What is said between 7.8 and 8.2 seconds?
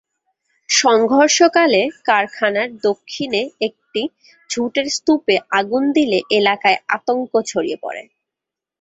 পড়ে।